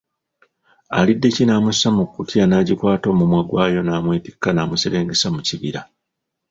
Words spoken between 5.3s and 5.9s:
mu kibira.